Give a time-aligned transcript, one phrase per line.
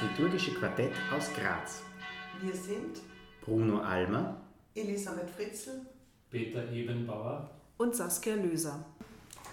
[0.00, 1.82] liturgische Quartett aus Graz.
[2.40, 3.00] Wir sind
[3.40, 4.36] Bruno Almer,
[4.76, 5.80] Elisabeth Fritzl,
[6.30, 8.84] Peter Ebenbauer und Saskia Löser.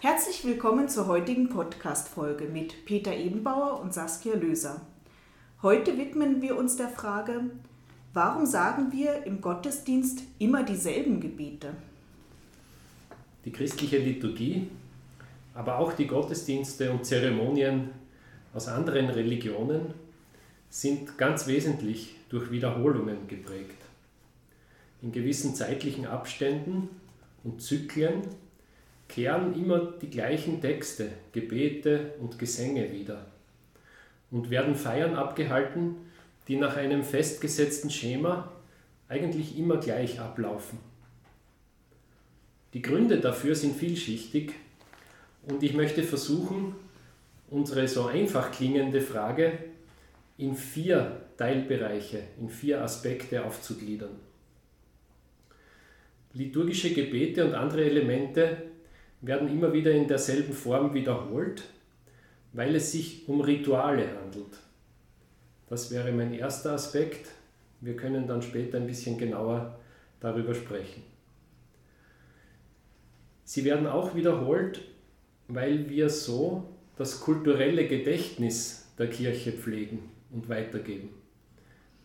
[0.01, 4.81] Herzlich willkommen zur heutigen Podcast-Folge mit Peter Ebenbauer und Saskia Löser.
[5.63, 7.41] Heute widmen wir uns der Frage,
[8.13, 11.73] warum sagen wir im Gottesdienst immer dieselben Gebete?
[13.45, 14.67] Die christliche Liturgie,
[15.55, 17.89] aber auch die Gottesdienste und Zeremonien
[18.53, 20.04] aus anderen Religionen
[20.69, 23.81] sind ganz wesentlich durch Wiederholungen geprägt.
[25.01, 26.89] In gewissen zeitlichen Abständen
[27.43, 28.23] und Zyklen
[29.07, 33.27] kehren immer die gleichen Texte, Gebete und Gesänge wieder
[34.31, 35.95] und werden Feiern abgehalten,
[36.47, 38.51] die nach einem festgesetzten Schema
[39.07, 40.79] eigentlich immer gleich ablaufen.
[42.73, 44.53] Die Gründe dafür sind vielschichtig
[45.43, 46.75] und ich möchte versuchen,
[47.49, 49.53] unsere so einfach klingende Frage
[50.37, 54.19] in vier Teilbereiche, in vier Aspekte aufzugliedern.
[56.33, 58.57] Liturgische Gebete und andere Elemente
[59.21, 61.63] werden immer wieder in derselben Form wiederholt,
[62.51, 64.59] weil es sich um Rituale handelt.
[65.69, 67.29] Das wäre mein erster Aspekt.
[67.79, 69.79] Wir können dann später ein bisschen genauer
[70.19, 71.03] darüber sprechen.
[73.45, 74.81] Sie werden auch wiederholt,
[75.47, 76.65] weil wir so
[76.97, 81.09] das kulturelle Gedächtnis der Kirche pflegen und weitergeben.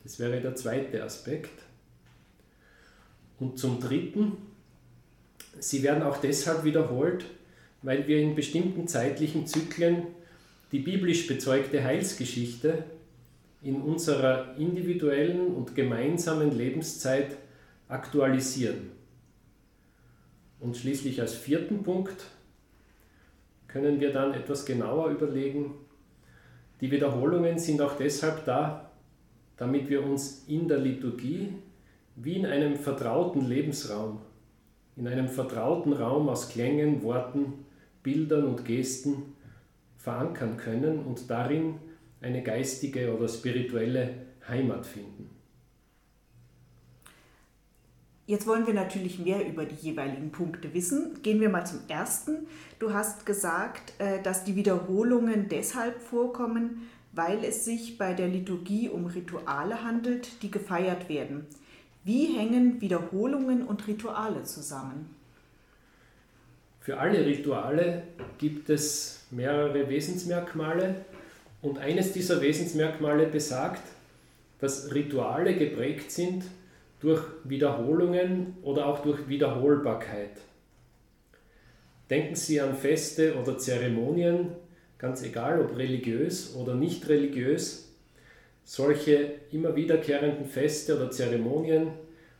[0.03, 1.51] Das wäre der zweite Aspekt.
[3.39, 4.39] Und zum Dritten,
[5.59, 7.25] sie werden auch deshalb wiederholt,
[7.83, 10.07] weil wir in bestimmten zeitlichen Zyklen
[10.73, 12.85] die biblisch bezeugte Heilsgeschichte
[13.63, 17.37] in unserer individuellen und gemeinsamen Lebenszeit
[17.89, 18.93] aktualisieren.
[20.61, 22.27] Und schließlich als vierten Punkt
[23.67, 25.75] können wir dann etwas genauer überlegen.
[26.81, 28.91] Die Wiederholungen sind auch deshalb da,
[29.57, 31.55] damit wir uns in der Liturgie
[32.17, 34.21] wie in einem vertrauten Lebensraum,
[34.97, 37.65] in einem vertrauten Raum aus Klängen, Worten,
[38.03, 39.35] Bildern und Gesten
[39.97, 41.75] verankern können und darin
[42.23, 44.15] eine geistige oder spirituelle
[44.49, 45.40] Heimat finden.
[48.31, 51.21] Jetzt wollen wir natürlich mehr über die jeweiligen Punkte wissen.
[51.25, 52.47] Gehen wir mal zum ersten.
[52.79, 58.89] Du hast gesagt, äh, dass die Wiederholungen deshalb vorkommen, weil es sich bei der Liturgie
[58.89, 61.45] um Rituale handelt, die gefeiert werden.
[62.05, 65.13] Wie hängen Wiederholungen und Rituale zusammen?
[66.79, 68.05] Für alle Rituale
[68.39, 71.05] gibt es mehrere Wesensmerkmale
[71.63, 73.83] und eines dieser Wesensmerkmale besagt,
[74.61, 76.45] dass Rituale geprägt sind
[77.01, 80.31] durch Wiederholungen oder auch durch Wiederholbarkeit.
[82.11, 84.49] Denken Sie an Feste oder Zeremonien,
[84.99, 87.93] ganz egal ob religiös oder nicht religiös.
[88.65, 91.89] Solche immer wiederkehrenden Feste oder Zeremonien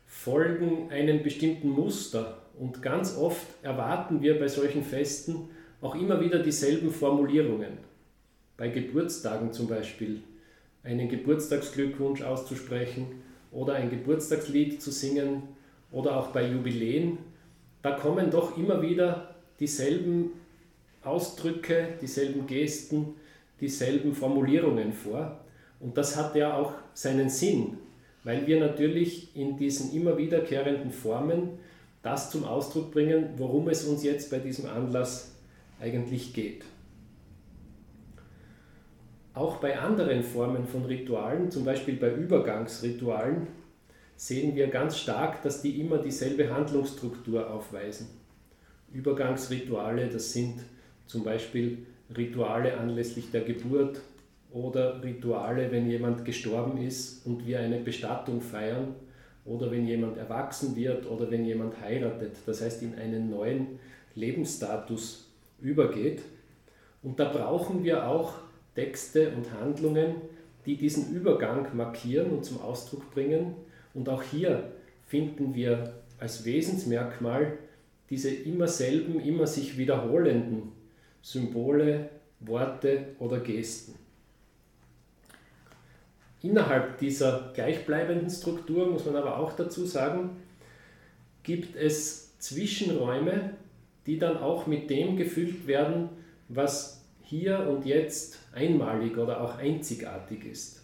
[0.05, 5.49] folgen einem bestimmten Muster und ganz oft erwarten wir bei solchen Festen
[5.81, 7.77] auch immer wieder dieselben Formulierungen.
[8.57, 10.21] Bei Geburtstagen zum Beispiel
[10.83, 15.43] einen Geburtstagsglückwunsch auszusprechen oder ein Geburtstagslied zu singen
[15.91, 17.17] oder auch bei Jubiläen,
[17.81, 20.31] da kommen doch immer wieder dieselben
[21.03, 23.15] Ausdrücke, dieselben Gesten,
[23.59, 25.39] dieselben Formulierungen vor.
[25.79, 27.77] Und das hat ja auch seinen Sinn,
[28.23, 31.59] weil wir natürlich in diesen immer wiederkehrenden Formen
[32.03, 35.31] das zum Ausdruck bringen, worum es uns jetzt bei diesem Anlass
[35.79, 36.63] eigentlich geht.
[39.33, 43.47] Auch bei anderen Formen von Ritualen, zum Beispiel bei Übergangsritualen,
[44.17, 48.07] sehen wir ganz stark, dass die immer dieselbe Handlungsstruktur aufweisen.
[48.91, 50.59] Übergangsrituale, das sind
[51.07, 51.79] zum Beispiel
[52.15, 54.01] Rituale anlässlich der Geburt
[54.51, 58.95] oder Rituale, wenn jemand gestorben ist und wir eine Bestattung feiern
[59.45, 63.79] oder wenn jemand erwachsen wird oder wenn jemand heiratet, das heißt in einen neuen
[64.13, 65.29] Lebensstatus
[65.61, 66.21] übergeht.
[67.01, 68.33] Und da brauchen wir auch
[68.75, 70.15] Texte und Handlungen,
[70.65, 73.55] die diesen Übergang markieren und zum Ausdruck bringen.
[73.93, 74.71] Und auch hier
[75.07, 77.57] finden wir als Wesensmerkmal
[78.09, 80.71] diese immer selben, immer sich wiederholenden
[81.21, 82.09] Symbole,
[82.39, 83.95] Worte oder Gesten.
[86.43, 90.37] Innerhalb dieser gleichbleibenden Struktur, muss man aber auch dazu sagen,
[91.43, 93.51] gibt es Zwischenräume,
[94.07, 96.09] die dann auch mit dem gefüllt werden,
[96.49, 97.00] was
[97.31, 100.83] hier und jetzt einmalig oder auch einzigartig ist.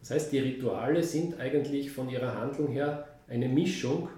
[0.00, 4.08] Das heißt, die Rituale sind eigentlich von ihrer Handlung her eine Mischung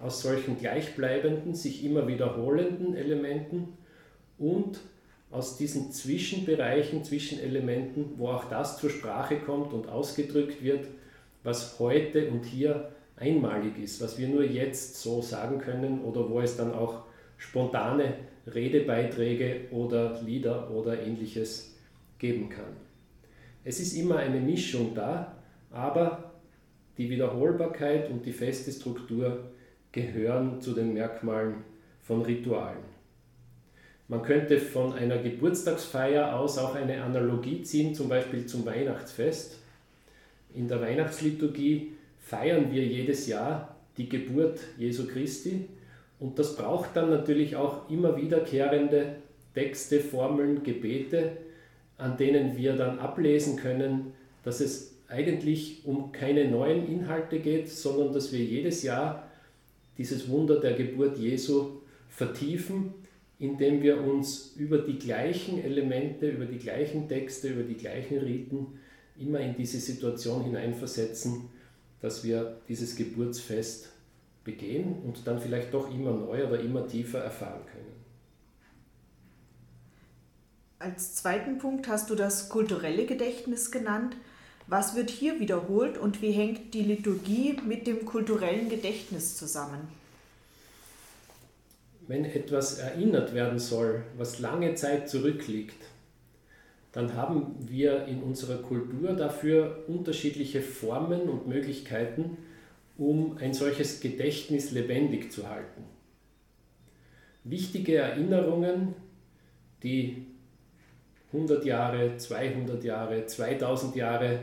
[0.00, 3.68] aus solchen gleichbleibenden, sich immer wiederholenden Elementen
[4.36, 4.80] und
[5.30, 10.88] aus diesen Zwischenbereichen, Zwischenelementen, wo auch das zur Sprache kommt und ausgedrückt wird,
[11.44, 16.40] was heute und hier einmalig ist, was wir nur jetzt so sagen können oder wo
[16.40, 17.04] es dann auch
[17.36, 18.14] spontane
[18.46, 21.76] Redebeiträge oder Lieder oder ähnliches
[22.18, 22.76] geben kann.
[23.64, 25.36] Es ist immer eine Mischung da,
[25.70, 26.32] aber
[26.98, 29.50] die Wiederholbarkeit und die feste Struktur
[29.92, 31.56] gehören zu den Merkmalen
[32.02, 32.96] von Ritualen.
[34.08, 39.58] Man könnte von einer Geburtstagsfeier aus auch eine Analogie ziehen, zum Beispiel zum Weihnachtsfest.
[40.54, 45.68] In der Weihnachtsliturgie feiern wir jedes Jahr die Geburt Jesu Christi
[46.18, 49.16] und das braucht dann natürlich auch immer wiederkehrende
[49.54, 51.32] Texte, Formeln, Gebete,
[51.98, 54.12] an denen wir dann ablesen können,
[54.44, 59.30] dass es eigentlich um keine neuen Inhalte geht, sondern dass wir jedes Jahr
[59.98, 61.80] dieses Wunder der Geburt Jesu
[62.10, 62.94] vertiefen
[63.38, 68.78] indem wir uns über die gleichen Elemente, über die gleichen Texte, über die gleichen Riten
[69.18, 71.48] immer in diese Situation hineinversetzen,
[72.00, 73.90] dass wir dieses Geburtsfest
[74.46, 77.94] begehen und dann vielleicht doch immer neu oder immer tiefer erfahren können.
[80.78, 84.16] Als zweiten Punkt hast du das kulturelle Gedächtnis genannt.
[84.66, 89.88] Was wird hier wiederholt und wie hängt die Liturgie mit dem kulturellen Gedächtnis zusammen?
[92.08, 95.76] wenn etwas erinnert werden soll, was lange Zeit zurückliegt,
[96.92, 102.38] dann haben wir in unserer Kultur dafür unterschiedliche Formen und Möglichkeiten,
[102.98, 105.84] um ein solches Gedächtnis lebendig zu halten.
[107.44, 108.94] Wichtige Erinnerungen,
[109.82, 110.26] die
[111.32, 114.40] 100 Jahre, 200 Jahre, 2000 Jahre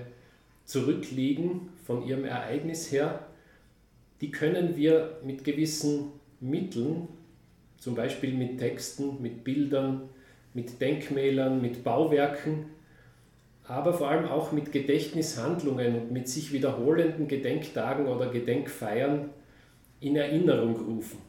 [0.65, 3.27] zurückliegen von ihrem Ereignis her,
[4.21, 7.07] die können wir mit gewissen Mitteln
[7.77, 10.09] zum Beispiel mit Texten, mit Bildern,
[10.53, 12.67] mit Denkmälern, mit Bauwerken,
[13.65, 19.29] aber vor allem auch mit Gedächtnishandlungen und mit sich wiederholenden Gedenktagen oder Gedenkfeiern
[19.99, 21.19] in Erinnerung rufen.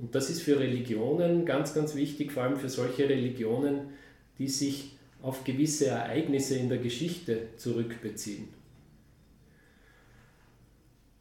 [0.00, 3.90] Und das ist für Religionen ganz, ganz wichtig, vor allem für solche Religionen,
[4.38, 8.48] die sich auf gewisse Ereignisse in der Geschichte zurückbeziehen.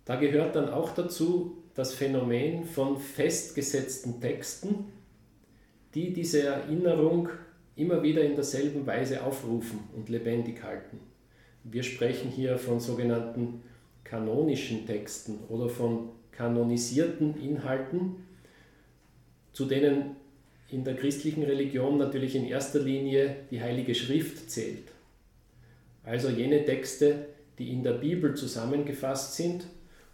[0.03, 4.85] Da gehört dann auch dazu, das Phänomen von festgesetzten Texten,
[5.93, 7.29] die diese Erinnerung
[7.75, 10.99] immer wieder in derselben Weise aufrufen und lebendig halten.
[11.63, 13.61] Wir sprechen hier von sogenannten
[14.03, 18.15] kanonischen Texten oder von kanonisierten Inhalten,
[19.51, 20.15] zu denen
[20.69, 24.91] in der christlichen Religion natürlich in erster Linie die Heilige Schrift zählt.
[26.03, 27.27] Also jene Texte,
[27.57, 29.65] die in der Bibel zusammengefasst sind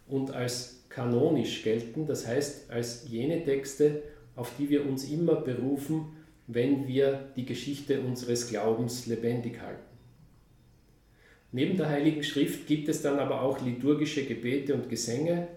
[0.08, 4.02] und als kanonisch gelten, das heißt als jene Texte,
[4.36, 9.82] auf die wir uns immer berufen, wenn wir die Geschichte unseres Glaubens lebendig halten.
[11.52, 15.48] Neben der Heiligen Schrift gibt es dann aber auch liturgische Gebete und Gesänge,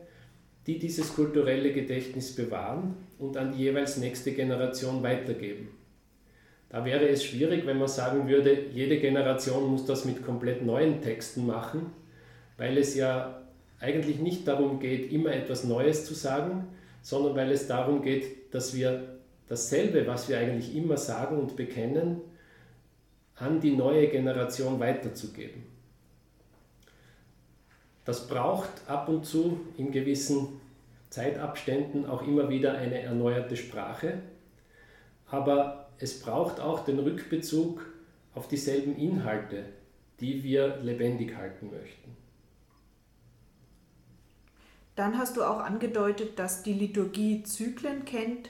[0.67, 5.69] die dieses kulturelle Gedächtnis bewahren und an die jeweils nächste Generation weitergeben.
[6.69, 11.01] Da wäre es schwierig, wenn man sagen würde, jede Generation muss das mit komplett neuen
[11.01, 11.91] Texten machen,
[12.57, 13.41] weil es ja
[13.79, 16.67] eigentlich nicht darum geht, immer etwas Neues zu sagen,
[17.01, 22.21] sondern weil es darum geht, dass wir dasselbe, was wir eigentlich immer sagen und bekennen,
[23.35, 25.63] an die neue Generation weiterzugeben.
[28.05, 30.61] Das braucht ab und zu in gewissen
[31.09, 34.19] Zeitabständen auch immer wieder eine erneuerte Sprache,
[35.27, 37.85] aber es braucht auch den Rückbezug
[38.35, 39.65] auf dieselben Inhalte,
[40.19, 42.15] die wir lebendig halten möchten.
[44.95, 48.49] Dann hast du auch angedeutet, dass die Liturgie Zyklen kennt,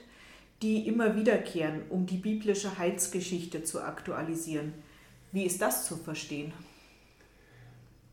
[0.62, 4.72] die immer wiederkehren, um die biblische Heilsgeschichte zu aktualisieren.
[5.32, 6.52] Wie ist das zu verstehen?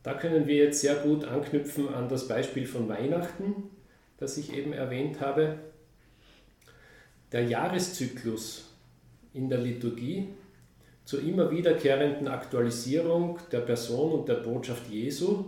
[0.02, 3.70] Da können wir jetzt sehr gut anknüpfen an das Beispiel von Weihnachten,
[4.18, 5.58] das ich eben erwähnt habe.
[7.32, 8.70] Der Jahreszyklus
[9.32, 10.28] in der Liturgie
[11.06, 15.46] zur immer wiederkehrenden Aktualisierung der Person und der Botschaft Jesu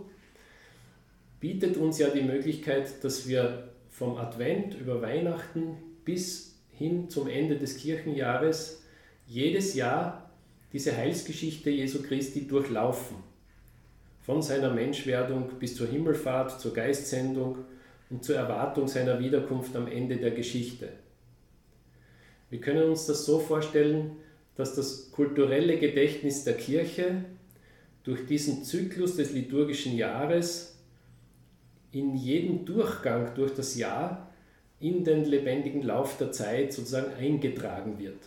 [1.40, 7.56] bietet uns ja die Möglichkeit, dass wir vom Advent über Weihnachten bis hin zum Ende
[7.56, 8.82] des Kirchenjahres
[9.26, 10.30] jedes Jahr
[10.72, 13.16] diese Heilsgeschichte Jesu Christi durchlaufen.
[14.22, 17.58] Von seiner Menschwerdung bis zur Himmelfahrt, zur Geistsendung
[18.10, 20.88] und zur Erwartung seiner Wiederkunft am Ende der Geschichte.
[22.50, 24.12] Wir können uns das so vorstellen,
[24.54, 27.24] dass das kulturelle Gedächtnis der Kirche
[28.04, 30.78] durch diesen Zyklus des liturgischen Jahres
[31.92, 34.30] in jedem Durchgang durch das Jahr
[34.80, 38.18] in den lebendigen Lauf der Zeit sozusagen eingetragen wird.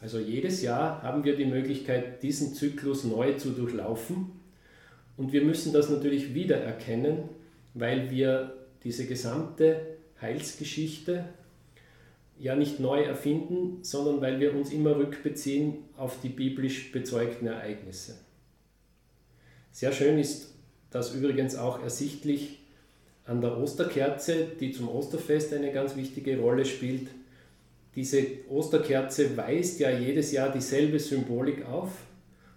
[0.00, 4.32] Also jedes Jahr haben wir die Möglichkeit, diesen Zyklus neu zu durchlaufen.
[5.16, 7.28] Und wir müssen das natürlich wiedererkennen,
[7.74, 9.80] weil wir diese gesamte
[10.20, 11.24] Heilsgeschichte
[12.38, 18.16] ja nicht neu erfinden, sondern weil wir uns immer rückbeziehen auf die biblisch bezeugten Ereignisse.
[19.72, 20.54] Sehr schön ist
[20.90, 22.58] das übrigens auch ersichtlich
[23.26, 27.08] an der Osterkerze, die zum Osterfest eine ganz wichtige Rolle spielt.
[27.94, 31.90] Diese Osterkerze weist ja jedes Jahr dieselbe Symbolik auf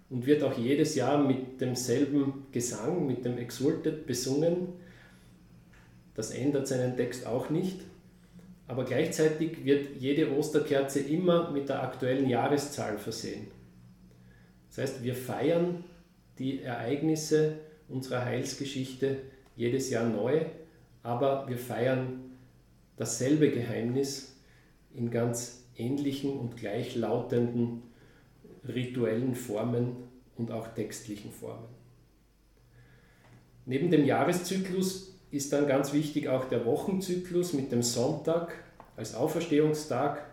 [0.10, 4.74] und wird auch jedes Jahr mit demselben Gesang, mit dem Exultet besungen.
[6.16, 7.80] Das ändert seinen Text auch nicht.
[8.68, 13.48] Aber gleichzeitig wird jede Osterkerze immer mit der aktuellen Jahreszahl versehen.
[14.70, 15.84] Das heißt, wir feiern
[16.38, 17.54] die Ereignisse
[17.88, 19.18] unserer Heilsgeschichte
[19.56, 20.42] jedes Jahr neu,
[21.04, 22.32] aber wir feiern
[22.98, 24.36] dasselbe Geheimnis
[24.94, 27.84] in ganz ähnlichen und gleichlautenden
[28.68, 29.96] rituellen Formen
[30.38, 31.68] und auch textlichen Formen.
[33.66, 38.54] Neben dem Jahreszyklus ist dann ganz wichtig auch der Wochenzyklus mit dem Sonntag
[38.96, 40.26] als Auferstehungstag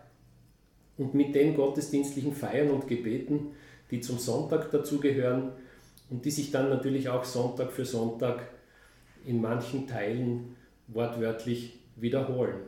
[0.97, 3.51] und mit den gottesdienstlichen Feiern und Gebeten,
[3.91, 5.51] die zum Sonntag dazugehören
[6.09, 8.49] und die sich dann natürlich auch Sonntag für Sonntag
[9.27, 10.55] in manchen Teilen
[10.87, 12.61] wortwörtlich wiederholen.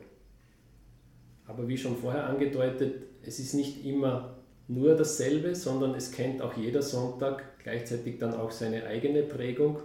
[1.48, 4.36] Aber wie schon vorher angedeutet, es ist nicht immer
[4.68, 9.80] nur dasselbe, sondern es kennt auch jeder Sonntag gleichzeitig dann auch seine eigene Prägung.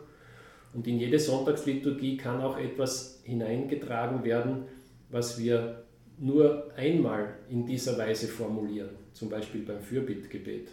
[0.75, 4.65] Und in jede Sonntagsliturgie kann auch etwas hineingetragen werden,
[5.11, 5.85] was wir
[6.19, 10.69] nur einmal in dieser Weise formulieren, zum Beispiel beim Fürbittgebet.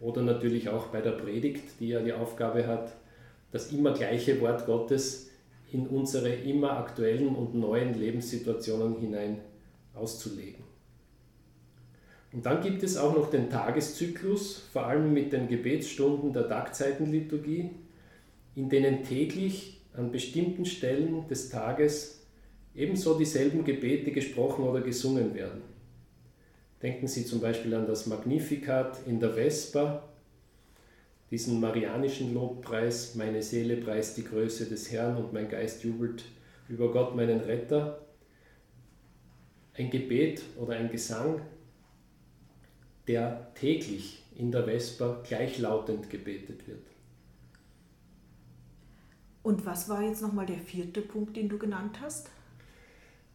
[0.00, 2.92] Oder natürlich auch bei der Predigt, die ja die Aufgabe hat,
[3.50, 5.31] das immer gleiche Wort Gottes
[5.72, 9.38] in unsere immer aktuellen und neuen Lebenssituationen hinein
[9.94, 10.64] auszulegen.
[12.32, 17.70] Und dann gibt es auch noch den Tageszyklus, vor allem mit den Gebetsstunden der Tagzeitenliturgie,
[18.54, 22.22] in denen täglich an bestimmten Stellen des Tages
[22.74, 25.62] ebenso dieselben Gebete gesprochen oder gesungen werden.
[26.82, 30.08] Denken Sie zum Beispiel an das Magnificat in der Vesper,
[31.32, 36.26] diesen marianischen Lobpreis, meine Seele preist die Größe des Herrn und mein Geist jubelt
[36.68, 38.04] über Gott, meinen Retter.
[39.72, 41.40] Ein Gebet oder ein Gesang,
[43.08, 46.86] der täglich in der Vesper gleichlautend gebetet wird.
[49.42, 52.28] Und was war jetzt nochmal der vierte Punkt, den du genannt hast?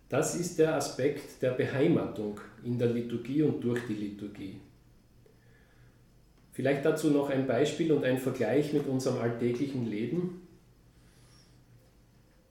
[0.08, 4.62] Das ist der Aspekt der Beheimatung in der Liturgie und durch die Liturgie.
[6.58, 10.42] Vielleicht dazu noch ein Beispiel und ein Vergleich mit unserem alltäglichen Leben.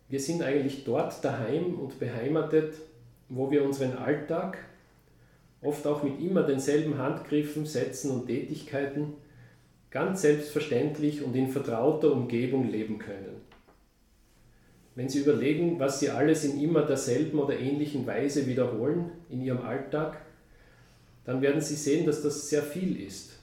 [0.08, 2.74] Wir sind eigentlich dort daheim und beheimatet,
[3.28, 4.58] wo wir unseren Alltag,
[5.60, 9.14] oft auch mit immer denselben Handgriffen, Sätzen und Tätigkeiten,
[9.90, 13.40] ganz selbstverständlich und in vertrauter Umgebung leben können.
[14.94, 19.62] Wenn Sie überlegen, was Sie alles in immer derselben oder ähnlichen Weise wiederholen in Ihrem
[19.62, 20.18] Alltag,
[21.24, 23.36] dann werden Sie sehen, dass das sehr viel ist.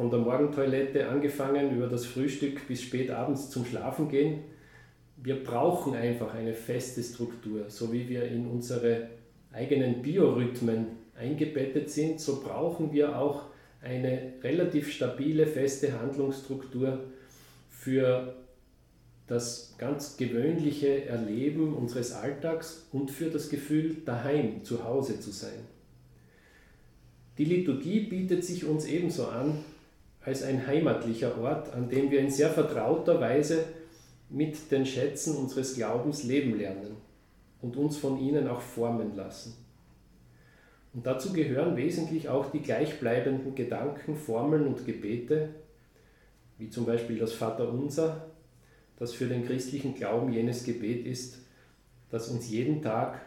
[0.00, 4.44] Von der Morgentoilette angefangen über das Frühstück bis spät abends zum Schlafen gehen.
[5.18, 9.10] Wir brauchen einfach eine feste Struktur, so wie wir in unsere
[9.52, 10.86] eigenen Biorhythmen
[11.18, 13.42] eingebettet sind, so brauchen wir auch
[13.82, 17.00] eine relativ stabile, feste Handlungsstruktur
[17.68, 18.36] für
[19.26, 25.60] das ganz gewöhnliche Erleben unseres Alltags und für das Gefühl, daheim, zu Hause zu sein.
[27.36, 29.62] Die Liturgie bietet sich uns ebenso an
[30.22, 33.64] als ein heimatlicher Ort, an dem wir in sehr vertrauter Weise
[34.28, 36.96] mit den Schätzen unseres Glaubens leben lernen
[37.62, 39.54] und uns von ihnen auch formen lassen.
[40.92, 45.50] Und dazu gehören wesentlich auch die gleichbleibenden Gedanken, Formeln und Gebete,
[46.58, 48.26] wie zum Beispiel das Vaterunser,
[48.98, 51.38] das für den christlichen Glauben jenes Gebet ist,
[52.10, 53.20] das uns jeden Tag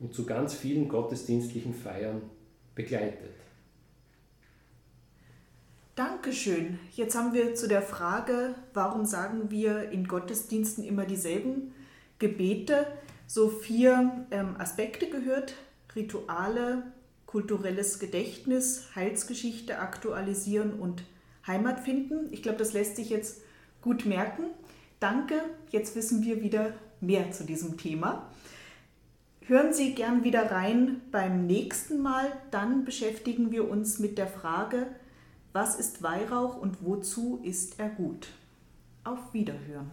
[0.00, 2.22] und zu ganz vielen gottesdienstlichen Feiern
[2.74, 3.30] begleitet.
[5.94, 6.78] Dankeschön.
[6.92, 11.74] Jetzt haben wir zu der Frage, warum sagen wir in Gottesdiensten immer dieselben
[12.18, 12.86] Gebete,
[13.26, 15.54] so vier ähm, Aspekte gehört.
[15.94, 16.84] Rituale,
[17.26, 21.04] kulturelles Gedächtnis, Heilsgeschichte aktualisieren und
[21.46, 22.32] Heimat finden.
[22.32, 23.42] Ich glaube, das lässt sich jetzt
[23.82, 24.44] gut merken.
[24.98, 26.72] Danke, jetzt wissen wir wieder
[27.02, 28.30] mehr zu diesem Thema.
[29.42, 32.32] Hören Sie gern wieder rein beim nächsten Mal.
[32.50, 34.86] Dann beschäftigen wir uns mit der Frage,
[35.52, 38.28] was ist Weihrauch und wozu ist er gut?
[39.04, 39.90] Auf Wiederhören.